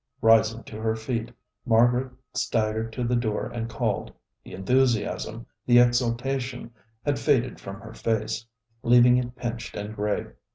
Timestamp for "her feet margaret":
0.81-2.11